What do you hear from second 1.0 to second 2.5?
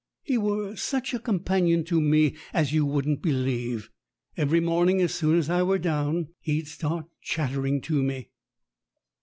a companion to me